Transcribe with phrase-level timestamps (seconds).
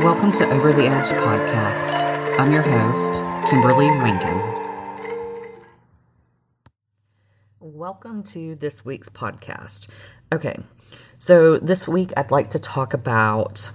[0.00, 2.38] Welcome to Over the Edge podcast.
[2.38, 3.12] I'm your host,
[3.50, 4.40] Kimberly Rankin.
[7.60, 9.88] Welcome to this week's podcast.
[10.32, 10.58] Okay,
[11.18, 13.70] so this week I'd like to talk about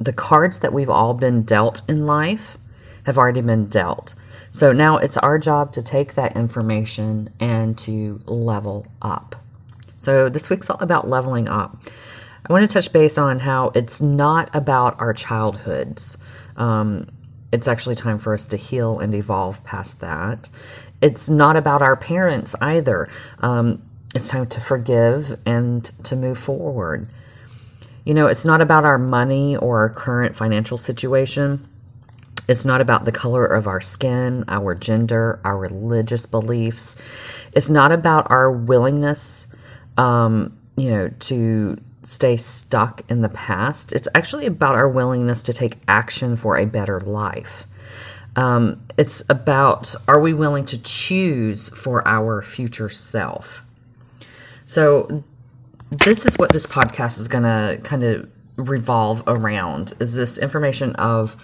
[0.00, 2.56] the cards that we've all been dealt in life
[3.04, 4.14] have already been dealt.
[4.50, 9.36] So now it's our job to take that information and to level up.
[9.98, 11.76] So this week's all about leveling up.
[12.46, 16.18] I want to touch base on how it's not about our childhoods.
[16.56, 17.08] Um,
[17.52, 20.50] it's actually time for us to heal and evolve past that.
[21.00, 23.08] It's not about our parents either.
[23.40, 23.82] Um,
[24.14, 27.08] it's time to forgive and to move forward.
[28.04, 31.66] You know, it's not about our money or our current financial situation.
[32.46, 36.96] It's not about the color of our skin, our gender, our religious beliefs.
[37.52, 39.46] It's not about our willingness,
[39.96, 43.92] um, you know, to stay stuck in the past.
[43.92, 47.66] It's actually about our willingness to take action for a better life.
[48.36, 53.62] Um, it's about are we willing to choose for our future self?
[54.66, 55.22] So,
[55.90, 60.94] this is what this podcast is going to kind of revolve around is this information
[60.96, 61.36] of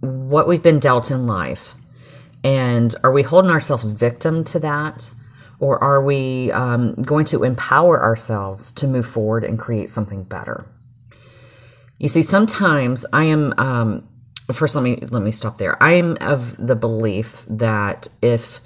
[0.00, 1.74] what we've been dealt in life
[2.44, 5.10] and are we holding ourselves victim to that
[5.62, 10.66] or are we um, going to empower ourselves to move forward and create something better?
[11.98, 13.54] You see, sometimes I am.
[13.58, 14.08] Um,
[14.52, 15.80] first, let me let me stop there.
[15.80, 18.60] I am of the belief that if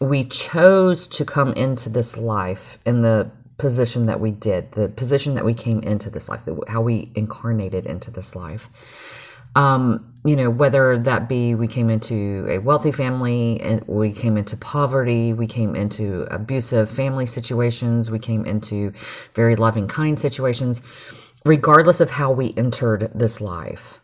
[0.00, 5.34] we chose to come into this life in the position that we did, the position
[5.34, 8.68] that we came into this life, how we incarnated into this life,
[9.54, 14.36] um, you know, whether that be we came into a wealthy family and we came
[14.36, 18.92] into poverty, we came into abusive family situations, we came into
[19.34, 20.82] very loving, kind situations,
[21.46, 24.00] regardless of how we entered this life,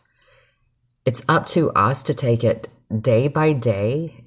[1.05, 2.69] it's up to us to take it
[3.01, 4.24] day by day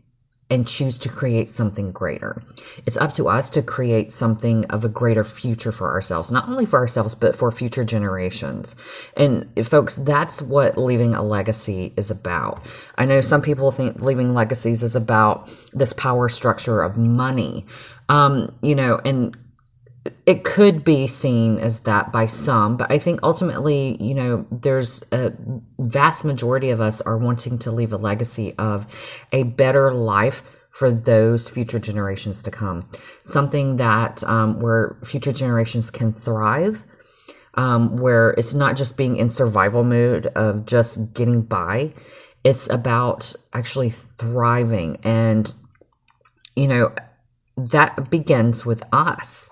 [0.51, 2.43] and choose to create something greater.
[2.87, 6.65] It's up to us to create something of a greater future for ourselves, not only
[6.65, 8.75] for ourselves, but for future generations.
[9.17, 12.65] And folks, that's what leaving a legacy is about.
[12.97, 17.67] I know some people think leaving legacies is about this power structure of money.
[18.09, 19.37] Um, you know, and
[20.27, 25.03] it could be seen as that by some, but I think ultimately, you know, there's
[25.13, 25.33] a
[25.79, 28.87] vast majority of us are wanting to leave a legacy of
[29.33, 32.89] a better life for those future generations to come.
[33.23, 36.85] Something that um, where future generations can thrive,
[37.55, 41.95] um, where it's not just being in survival mode of just getting by.
[42.45, 45.53] It's about actually thriving, and
[46.55, 46.95] you know
[47.57, 49.51] that begins with us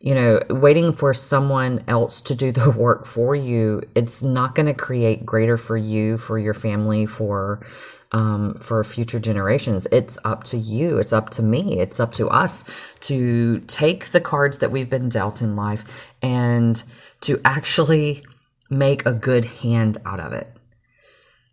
[0.00, 4.66] you know, waiting for someone else to do the work for you, it's not going
[4.66, 7.66] to create greater for you, for your family, for
[8.12, 9.86] um, for future generations.
[9.90, 10.98] It's up to you.
[10.98, 11.80] It's up to me.
[11.80, 12.64] It's up to us
[13.00, 15.84] to take the cards that we've been dealt in life
[16.22, 16.80] and
[17.22, 18.22] to actually
[18.70, 20.50] make a good hand out of it.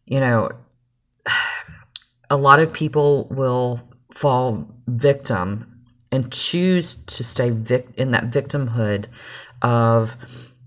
[0.06, 0.52] You know,
[2.30, 5.73] a lot of people will fall victim
[6.14, 9.08] and choose to stay vic- in that victimhood
[9.64, 10.16] of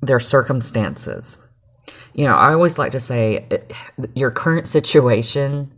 [0.02, 1.38] their circumstances.
[2.14, 3.46] You know, I always like to say
[4.14, 5.72] your current situation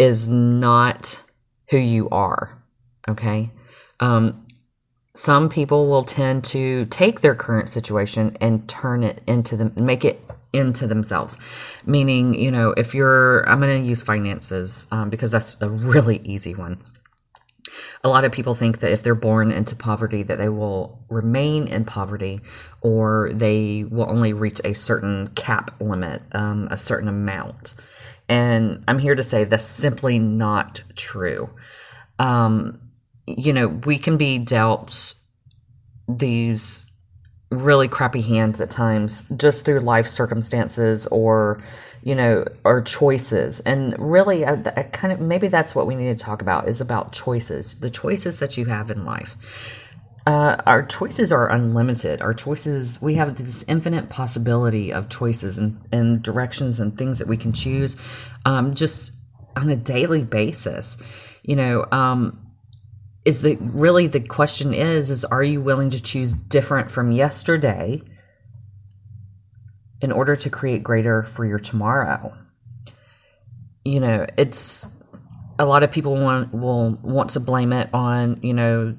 [0.00, 1.22] is not
[1.70, 2.60] who you are.
[3.08, 3.52] Okay.
[4.00, 4.44] Um,
[5.14, 10.04] some people will tend to take their current situation and turn it into them, make
[10.04, 10.20] it
[10.52, 11.38] into themselves.
[11.86, 16.20] Meaning, you know, if you're, I'm going to use finances um, because that's a really
[16.24, 16.82] easy one
[18.04, 21.66] a lot of people think that if they're born into poverty that they will remain
[21.66, 22.40] in poverty
[22.80, 27.74] or they will only reach a certain cap limit um, a certain amount.
[28.28, 31.50] And i'm here to say that's simply not true.
[32.18, 32.80] Um,
[33.26, 35.14] you know we can be dealt
[36.08, 36.86] these
[37.50, 41.62] really crappy hands at times just through life circumstances or
[42.02, 43.60] you know, our choices.
[43.60, 46.80] And really, I, I kind of maybe that's what we need to talk about is
[46.80, 49.36] about choices, the choices that you have in life.
[50.26, 52.20] Uh, our choices are unlimited.
[52.20, 57.28] Our choices, we have this infinite possibility of choices and, and directions and things that
[57.28, 57.96] we can choose
[58.44, 59.12] um, just
[59.56, 60.98] on a daily basis.
[61.42, 62.38] You know, um,
[63.28, 68.00] is the really the question is is are you willing to choose different from yesterday
[70.00, 72.34] in order to create greater for your tomorrow.
[73.84, 74.86] You know, it's
[75.58, 78.96] a lot of people want will want to blame it on, you know,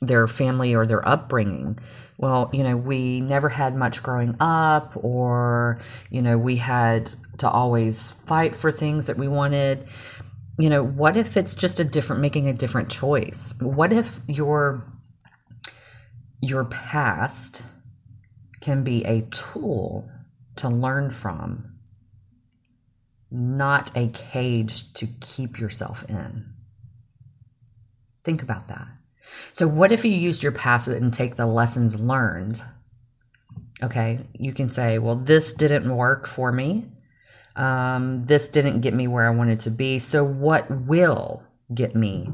[0.00, 1.78] their family or their upbringing.
[2.18, 7.50] Well, you know, we never had much growing up, or, you know, we had to
[7.50, 9.86] always fight for things that we wanted.
[10.58, 13.54] You know, what if it's just a different, making a different choice?
[13.60, 14.90] What if your
[16.40, 17.62] your past
[18.60, 20.08] can be a tool
[20.56, 21.76] to learn from,
[23.30, 26.46] not a cage to keep yourself in?
[28.24, 28.88] Think about that.
[29.52, 32.62] So, what if you used your past and take the lessons learned?
[33.82, 36.86] Okay, you can say, well, this didn't work for me.
[37.56, 39.98] Um, this didn't get me where I wanted to be.
[39.98, 41.42] So, what will
[41.74, 42.28] get me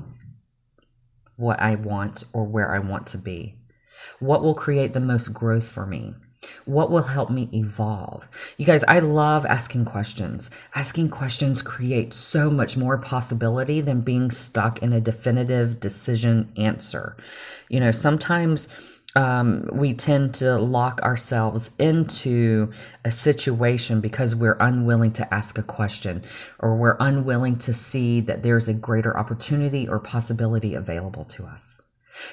[1.37, 3.57] what I want or where I want to be?
[4.19, 6.15] What will create the most growth for me?
[6.65, 8.29] What will help me evolve?
[8.57, 10.51] You guys, I love asking questions.
[10.75, 17.17] Asking questions creates so much more possibility than being stuck in a definitive decision answer.
[17.69, 18.69] You know, sometimes
[19.15, 22.73] um, we tend to lock ourselves into
[23.05, 26.25] a situation because we're unwilling to ask a question
[26.61, 31.83] or we're unwilling to see that there's a greater opportunity or possibility available to us.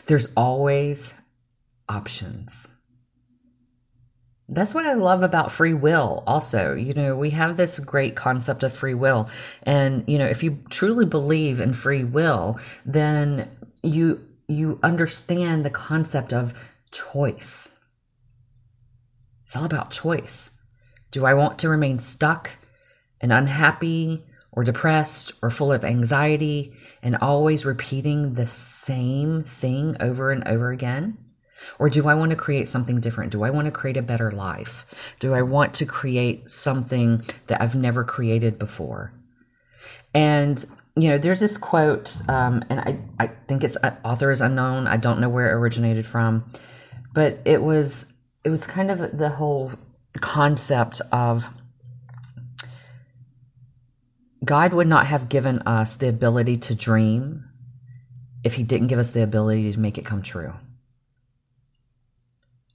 [0.06, 1.14] There's always
[1.90, 2.68] options
[4.52, 6.74] that's what I love about free will also.
[6.74, 9.30] You know, we have this great concept of free will.
[9.64, 13.50] And, you know, if you truly believe in free will, then
[13.84, 16.56] you you understand the concept of
[16.92, 17.70] choice.
[19.46, 20.52] It's all about choice.
[21.12, 22.52] Do I want to remain stuck
[23.20, 30.32] and unhappy or depressed or full of anxiety and always repeating the same thing over
[30.32, 31.18] and over again?
[31.78, 33.32] Or do I want to create something different?
[33.32, 34.86] Do I want to create a better life?
[35.20, 39.14] Do I want to create something that I've never created before?
[40.14, 40.64] And
[40.96, 44.88] you know, there's this quote, um, and I, I think its uh, author is unknown.
[44.88, 46.52] I don't know where it originated from,
[47.14, 48.12] but it was
[48.44, 49.72] it was kind of the whole
[50.22, 51.50] concept of
[54.44, 57.46] God would not have given us the ability to dream
[58.44, 60.54] if He didn't give us the ability to make it come true.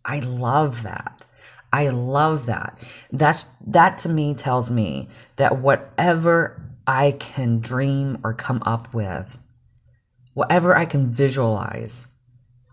[0.04, 1.26] I love that.
[1.72, 2.78] I love that.
[3.10, 9.38] That's that to me tells me that whatever I can dream or come up with,
[10.34, 12.06] whatever I can visualize,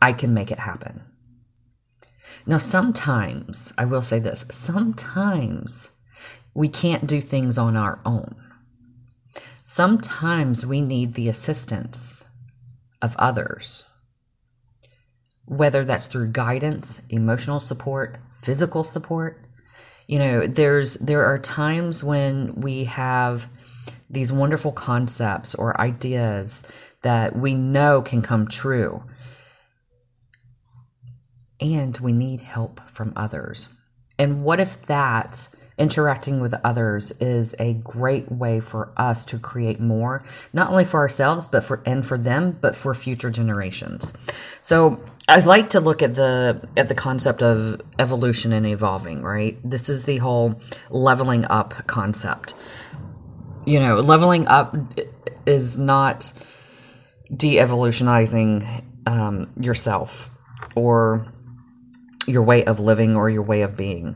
[0.02, 1.02] I can make it happen.
[2.46, 5.92] Now, sometimes, I will say this sometimes
[6.54, 8.36] we can't do things on our own.
[9.64, 12.26] Sometimes we need the assistance
[13.02, 13.86] of others
[15.52, 19.38] whether that's through guidance, emotional support, physical support.
[20.08, 23.50] You know, there's there are times when we have
[24.10, 26.66] these wonderful concepts or ideas
[27.02, 29.04] that we know can come true.
[31.62, 33.70] And we need help from others.
[34.18, 35.48] And what if that
[35.78, 40.24] interacting with others is a great way for us to create more
[40.54, 44.14] not only for ourselves but for and for them but for future generations?
[44.62, 49.58] So I'd like to look at the at the concept of evolution and evolving right?
[49.68, 52.54] This is the whole leveling up concept.
[53.66, 54.76] You know leveling up
[55.46, 56.32] is not
[57.36, 58.68] de-evolutionizing
[59.08, 60.30] um, yourself
[60.76, 61.26] or
[62.28, 64.16] your way of living or your way of being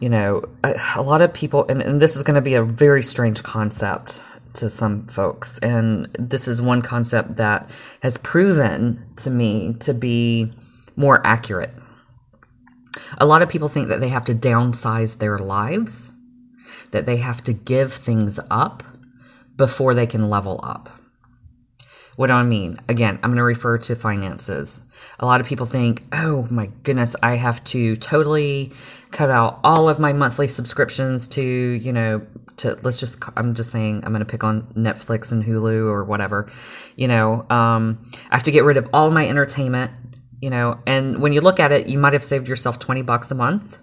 [0.00, 2.62] you know, a, a lot of people, and, and this is going to be a
[2.62, 4.22] very strange concept
[4.54, 5.58] to some folks.
[5.60, 7.68] And this is one concept that
[8.02, 10.52] has proven to me to be
[10.96, 11.74] more accurate.
[13.18, 16.10] A lot of people think that they have to downsize their lives,
[16.90, 18.82] that they have to give things up
[19.56, 20.90] before they can level up.
[22.18, 22.80] What do I mean?
[22.88, 24.80] Again, I'm going to refer to finances.
[25.20, 28.72] A lot of people think, oh my goodness, I have to totally
[29.12, 33.70] cut out all of my monthly subscriptions to, you know, to let's just, I'm just
[33.70, 36.50] saying, I'm going to pick on Netflix and Hulu or whatever.
[36.96, 39.92] You know, um, I have to get rid of all my entertainment,
[40.40, 43.30] you know, and when you look at it, you might have saved yourself 20 bucks
[43.30, 43.78] a month.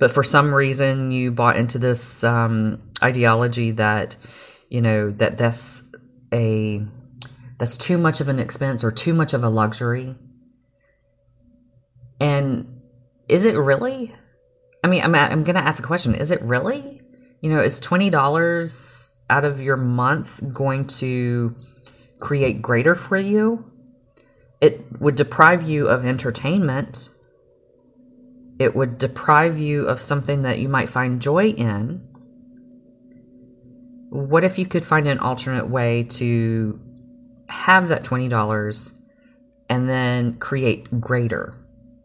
[0.00, 4.16] But for some reason, you bought into this um, ideology that,
[4.68, 5.84] you know, that that's
[6.32, 6.84] a
[7.62, 10.16] that's too much of an expense or too much of a luxury.
[12.18, 12.80] And
[13.28, 14.12] is it really?
[14.82, 16.16] I mean, I'm, I'm going to ask a question.
[16.16, 17.02] Is it really?
[17.40, 21.54] You know, is $20 out of your month going to
[22.18, 23.64] create greater for you?
[24.60, 27.10] It would deprive you of entertainment.
[28.58, 32.00] It would deprive you of something that you might find joy in.
[34.10, 36.80] What if you could find an alternate way to
[37.52, 38.92] have that $20
[39.68, 41.54] and then create greater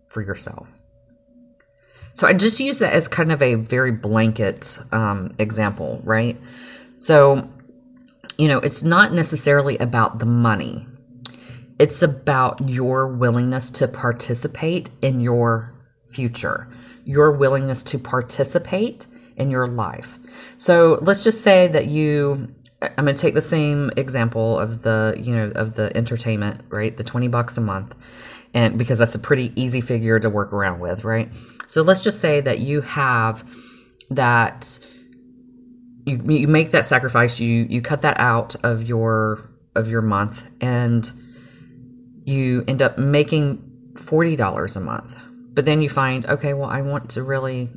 [0.06, 0.82] for yourself.
[2.14, 6.38] So I just use that as kind of a very blanket um, example, right?
[7.00, 7.48] So,
[8.38, 10.86] you know, it's not necessarily about the money,
[11.80, 15.74] it's about your willingness to participate in your
[16.10, 16.68] future,
[17.06, 19.06] your willingness to participate
[19.38, 20.18] in your life.
[20.58, 25.16] So let's just say that you I'm going to take the same example of the,
[25.20, 26.96] you know, of the entertainment, right?
[26.96, 27.96] The 20 bucks a month.
[28.54, 31.34] And because that's a pretty easy figure to work around with, right?
[31.68, 33.44] So let's just say that you have
[34.12, 34.80] that
[36.06, 40.48] you, you make that sacrifice, you you cut that out of your of your month
[40.62, 41.12] and
[42.24, 45.18] you end up making $40 a month.
[45.54, 47.70] But then you find, okay, well, I want to really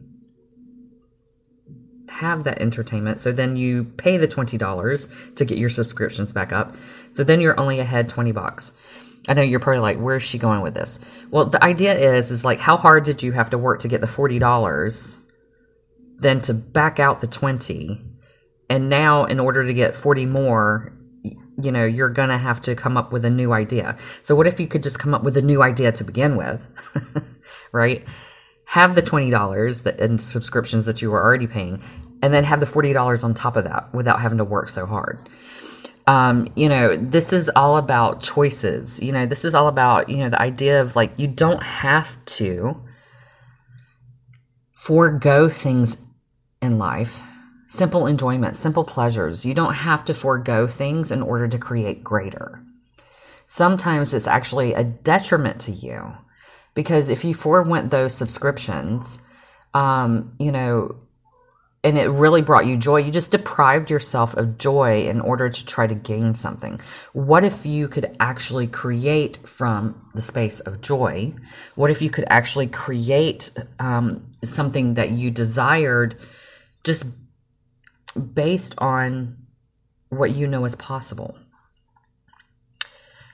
[2.10, 3.20] have that entertainment.
[3.20, 6.74] So then you pay the $20 to get your subscriptions back up.
[7.12, 8.72] So then you're only ahead 20 bucks.
[9.28, 10.98] I know you're probably like, where's she going with this?
[11.30, 14.00] Well, the idea is, is like, how hard did you have to work to get
[14.00, 15.18] the $40,
[16.18, 18.00] then to back out the 20,
[18.70, 20.92] and now in order to get 40 more,
[21.62, 23.96] you know, you're going to have to come up with a new idea.
[24.22, 26.66] So what if you could just come up with a new idea to begin with?
[27.72, 28.06] right?
[28.70, 31.82] Have the $20 that in subscriptions that you were already paying
[32.22, 35.28] and then have the $40 on top of that without having to work so hard.
[36.06, 39.02] Um, you know, this is all about choices.
[39.02, 42.24] You know, this is all about, you know, the idea of like you don't have
[42.26, 42.80] to
[44.74, 46.04] forego things
[46.62, 47.24] in life.
[47.66, 49.44] Simple enjoyment, simple pleasures.
[49.44, 52.62] You don't have to forego things in order to create greater.
[53.48, 56.14] Sometimes it's actually a detriment to you
[56.74, 59.20] because if you forewent those subscriptions,
[59.74, 60.96] um, you know,
[61.82, 65.64] and it really brought you joy, you just deprived yourself of joy in order to
[65.64, 66.78] try to gain something.
[67.14, 71.34] What if you could actually create from the space of joy?
[71.76, 76.16] What if you could actually create um, something that you desired
[76.84, 77.06] just
[78.34, 79.38] based on
[80.10, 81.38] what you know is possible?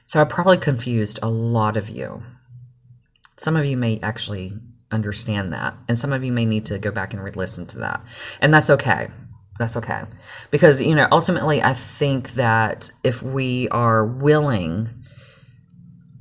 [0.06, 2.22] So I probably confused a lot of you.
[3.36, 4.54] Some of you may actually
[4.90, 5.74] understand that.
[5.88, 8.04] And some of you may need to go back and re listen to that.
[8.40, 9.08] And that's okay.
[9.58, 10.02] That's okay.
[10.50, 14.90] Because, you know, ultimately, I think that if we are willing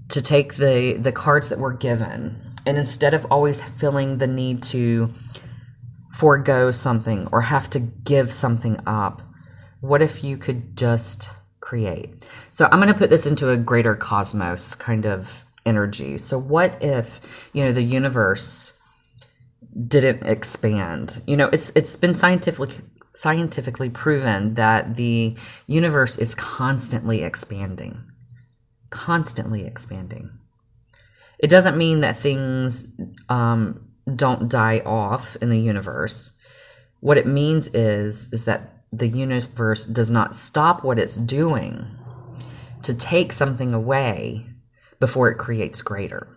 [0.10, 4.64] to take the, the cards that we're given, and instead of always feeling the need
[4.64, 5.14] to
[6.14, 9.22] forego something or have to give something up,
[9.82, 11.30] what if you could just
[11.60, 12.24] create?
[12.54, 16.18] So I'm going to put this into a greater cosmos kind of energy.
[16.18, 17.20] So what if,
[17.54, 18.74] you know, the universe
[19.88, 21.22] didn't expand?
[21.28, 22.76] You know, it's it's been scientifically
[23.14, 28.04] scientifically proven that the universe is constantly expanding.
[28.90, 30.30] Constantly expanding.
[31.40, 32.88] It doesn't mean that things
[33.30, 36.32] um, don't die off in the universe.
[37.00, 41.86] What it means is is that the universe does not stop what it's doing
[42.84, 44.46] to take something away
[45.06, 46.28] before it creates greater.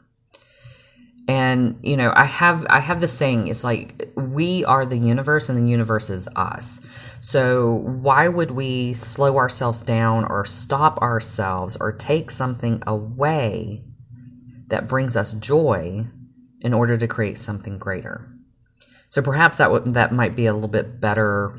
[1.27, 5.49] And you know i have i have this saying it's like we are the universe
[5.49, 6.83] and the universe is us.
[7.23, 13.85] So why would we slow ourselves down or stop ourselves or take something away
[14.67, 16.07] that brings us joy
[16.61, 18.29] in order to create something greater?
[19.09, 21.59] So perhaps that w- that might be a little bit better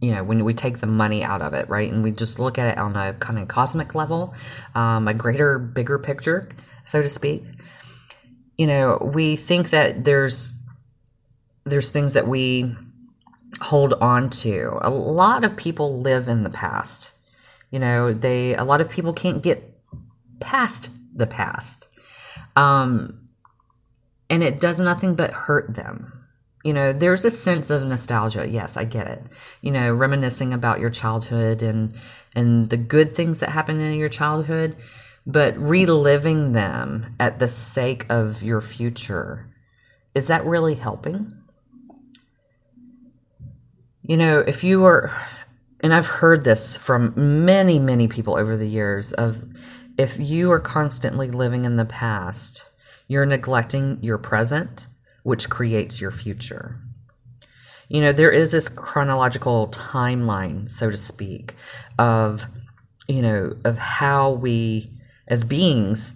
[0.00, 1.90] you know when we take the money out of it right?
[1.90, 4.34] And we just look at it on a kind of cosmic level
[4.74, 6.48] um, a greater bigger picture
[6.84, 7.44] so to speak.
[8.56, 10.52] You know we think that there's
[11.64, 12.74] there's things that we
[13.60, 14.78] hold on to.
[14.80, 17.12] A lot of people live in the past.
[17.70, 19.78] You know they a lot of people can't get
[20.40, 21.86] past the past.
[22.56, 23.28] Um
[24.28, 26.19] and it does nothing but hurt them
[26.64, 28.46] you know there's a sense of nostalgia.
[28.48, 29.22] Yes i get it.
[29.62, 31.94] You know reminiscing about your childhood and
[32.34, 34.76] and the good things that happened in your childhood
[35.26, 39.46] but reliving them at the sake of your future
[40.14, 41.32] is that really helping?
[44.02, 45.12] You know if you are
[45.80, 49.44] and i've heard this from many many people over the years of
[49.98, 52.64] if you are constantly living in the past
[53.08, 54.86] you're neglecting your present
[55.22, 56.80] which creates your future.
[57.88, 61.54] You know, there is this chronological timeline, so to speak,
[61.98, 62.46] of,
[63.08, 64.90] you know, of how we
[65.26, 66.14] as beings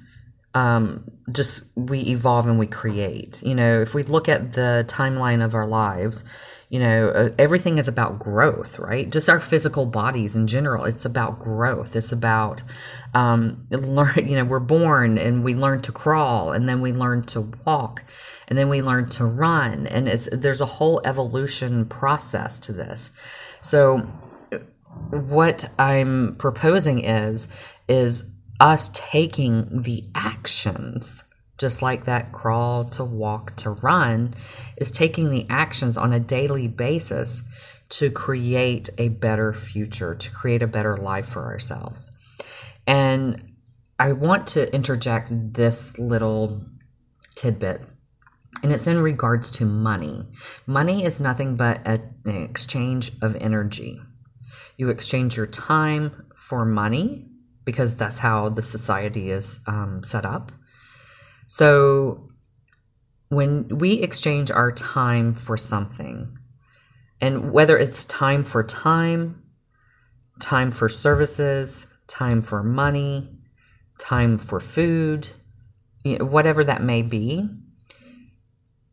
[0.55, 3.43] um, just we evolve and we create.
[3.43, 6.25] You know, if we look at the timeline of our lives,
[6.75, 9.09] You know, uh, everything is about growth, right?
[9.09, 10.87] Just our physical bodies in general.
[10.87, 11.95] It's about growth.
[11.95, 12.65] It's about
[13.15, 14.27] um, learn.
[14.29, 18.03] You know, we're born and we learn to crawl, and then we learn to walk,
[18.49, 23.13] and then we learn to run, and it's there's a whole evolution process to this.
[23.61, 23.99] So,
[25.11, 27.47] what I'm proposing is
[27.87, 28.25] is
[28.59, 31.23] us taking the actions
[31.59, 34.35] just like that crawl to walk to run
[34.77, 37.43] is taking the actions on a daily basis
[37.91, 42.11] to create a better future to create a better life for ourselves.
[42.87, 43.51] And
[43.99, 46.61] i want to interject this little
[47.37, 47.81] tidbit
[48.63, 50.25] and it's in regards to money.
[50.67, 54.01] Money is nothing but a, an exchange of energy.
[54.79, 57.27] You exchange your time for money
[57.65, 60.51] because that's how the society is um, set up.
[61.47, 62.31] So
[63.29, 66.39] when we exchange our time for something,
[67.21, 69.43] and whether it's time for time,
[70.41, 73.31] time for services, time for money,
[73.99, 75.29] time for food,
[76.05, 77.49] you know, whatever that may be,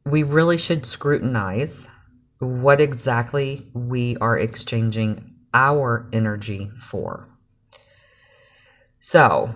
[0.06, 1.90] we really should scrutinize
[2.40, 7.28] what exactly we are exchanging our energy for.
[9.00, 9.54] So,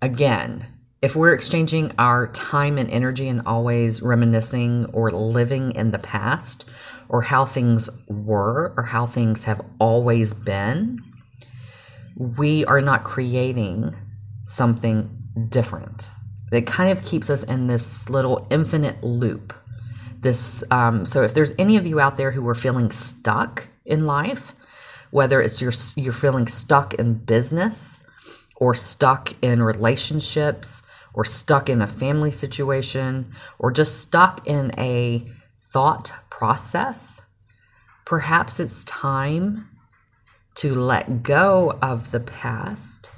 [0.00, 0.66] again,
[1.04, 6.64] if we're exchanging our time and energy and always reminiscing or living in the past
[7.10, 10.98] or how things were or how things have always been,
[12.16, 13.94] we are not creating
[14.44, 15.14] something
[15.50, 16.10] different.
[16.50, 19.52] It kind of keeps us in this little infinite loop.
[20.20, 24.06] This, um, so if there's any of you out there who are feeling stuck in
[24.06, 24.54] life,
[25.10, 28.08] whether it's you're you're feeling stuck in business,
[28.56, 30.82] or stuck in relationships
[31.14, 35.26] or stuck in a family situation or just stuck in a
[35.72, 37.22] thought process,
[38.04, 39.68] perhaps it's time
[40.56, 43.10] to let go of the past,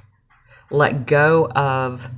[0.70, 2.10] let go of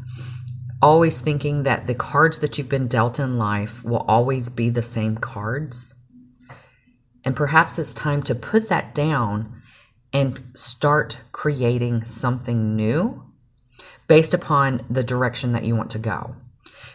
[0.81, 4.83] always thinking that the cards that you've been dealt in life will always be the
[4.83, 5.95] same cards.
[7.25, 9.63] And perhaps it's time to put that down
[10.13, 13.28] and start creating something new
[14.09, 16.35] based upon the direction that you want to go.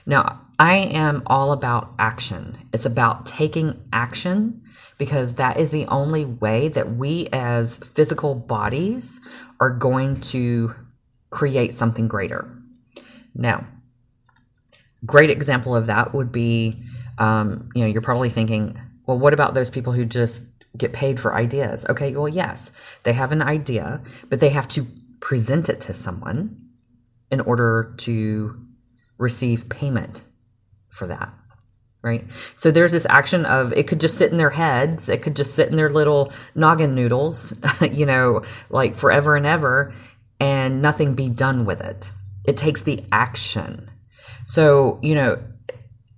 [0.06, 2.58] Now, I am all about action.
[2.74, 4.62] It's about taking action
[4.98, 9.22] because that is the only way that we as physical bodies
[9.60, 10.76] are going to
[11.30, 12.56] create something greater.
[13.34, 13.66] Now,
[15.06, 16.84] great example of that would be
[17.18, 20.46] um, you know, you're probably thinking, well, what about those people who just
[20.78, 21.86] get paid for ideas.
[21.90, 22.72] Okay, well, yes,
[23.04, 24.88] they have an idea, but they have to
[25.20, 26.60] present it to someone
[27.34, 28.56] in order to
[29.18, 30.22] receive payment
[30.90, 31.34] for that.
[32.04, 32.26] Right?
[32.56, 35.56] So there's this action of it could just sit in their heads, it could just
[35.56, 39.94] sit in their little noggin noodles, you know, like forever and ever,
[40.40, 42.12] and nothing be done with it.
[42.46, 43.90] It takes the action.
[44.46, 45.42] So, you know,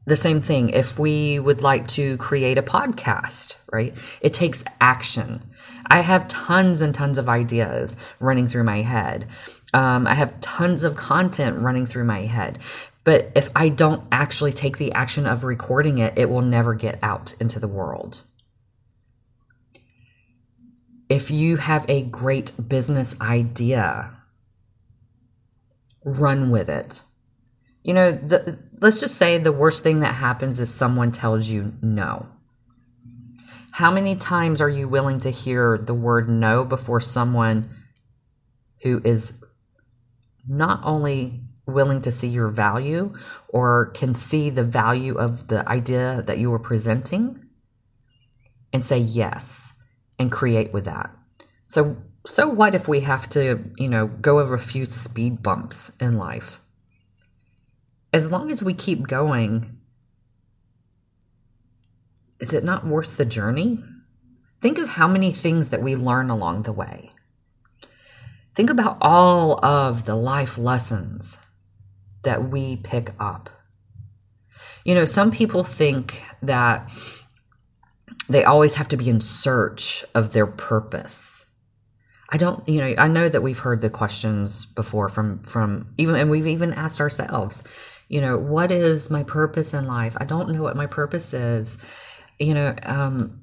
[0.08, 3.96] the same thing if we would like to create a podcast, right?
[4.22, 5.42] It takes action.
[5.88, 9.28] I have tons and tons of ideas running through my head.
[9.74, 12.60] Um, I have tons of content running through my head.
[13.04, 17.00] But if I don't actually take the action of recording it, it will never get
[17.04, 18.24] out into the world.
[21.08, 24.12] If you have a great business idea,
[26.04, 27.02] run with it.
[27.84, 31.74] You know, the, let's just say the worst thing that happens is someone tells you
[31.84, 32.28] no.
[33.70, 37.70] How many times are you willing to hear the word no before someone
[38.82, 39.34] who is
[40.48, 43.12] not only willing to see your value
[43.50, 47.44] or can see the value of the idea that you were presenting
[48.72, 49.74] and say yes
[50.20, 51.10] and create with that?
[51.66, 55.92] So, so what if we have to, you know, go over a few speed bumps
[56.00, 56.60] in life?
[58.16, 59.78] as long as we keep going,
[62.40, 63.84] is it not worth the journey?
[64.62, 67.10] Think of how many things that we learn along the way.
[68.56, 71.38] Think about all of the life lessons
[72.24, 73.50] that we pick up.
[74.84, 76.92] You know, some people think that
[78.30, 81.46] they always have to be in search of their purpose.
[82.30, 86.16] I don't, you know, I know that we've heard the questions before from from even
[86.16, 87.62] and we've even asked ourselves,
[88.08, 91.78] you know what is my purpose in life i don't know what my purpose is
[92.40, 93.42] you know um,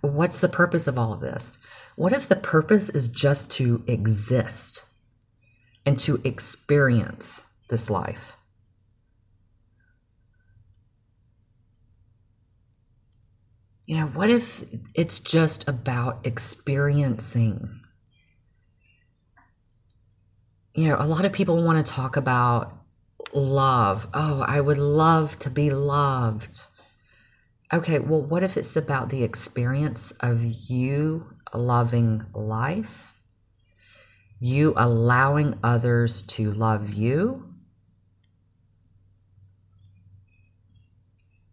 [0.00, 1.58] what's the purpose of all of this
[1.98, 4.84] what if the purpose is just to exist
[5.84, 8.36] and to experience this life
[13.88, 17.80] You know, what if it's just about experiencing?
[20.74, 22.84] You know, a lot of people want to talk about
[23.32, 24.06] love.
[24.12, 26.66] Oh, I would love to be loved.
[27.72, 33.14] Okay, well, what if it's about the experience of you loving life,
[34.40, 37.54] you allowing others to love you,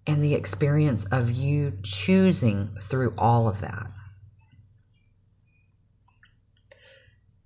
[0.07, 3.87] and the experience of you choosing through all of that.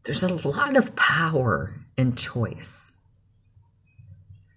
[0.04, 2.94] There's a lot of power in choice.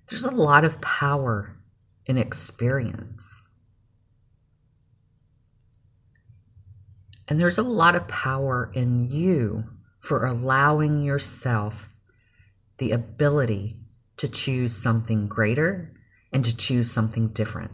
[0.08, 1.56] There's a lot of power
[2.06, 3.21] in experience.
[7.32, 9.64] And there's a lot of power in you
[10.00, 11.88] for allowing yourself
[12.76, 13.78] the ability
[14.18, 15.94] to choose something greater
[16.30, 17.72] and to choose something different.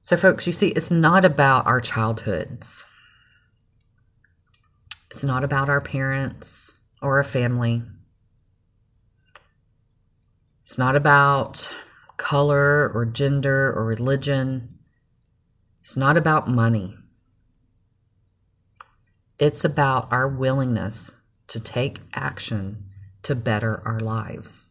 [0.00, 2.84] So, folks, you see, it's not about our childhoods.
[5.12, 7.84] It's not about our parents or a family.
[10.64, 11.72] It's not about
[12.16, 14.78] color or gender or religion.
[15.82, 16.96] It's not about money.
[19.38, 21.12] It's about our willingness
[21.48, 22.84] to take action
[23.22, 24.66] to better our lives.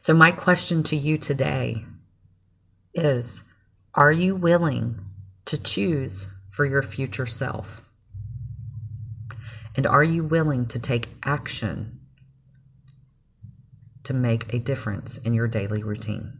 [0.00, 1.84] So, my question to you today
[2.94, 3.44] is
[3.94, 4.98] Are you willing
[5.46, 7.82] to choose for your future self?
[9.76, 11.97] And are you willing to take action
[14.08, 16.32] to make a difference in your daily routine?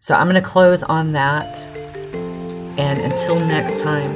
[0.00, 1.66] So, I'm going to close on that.
[2.78, 4.10] And until next time,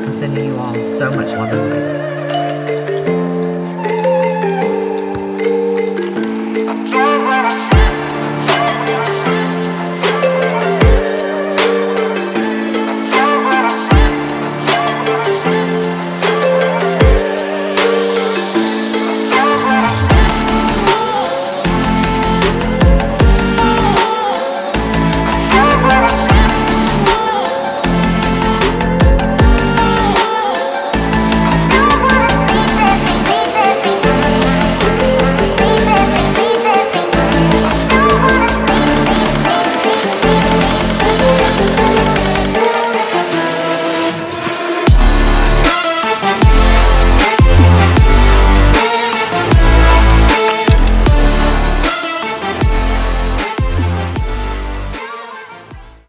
[0.00, 2.19] I'm sending you all so much love and light.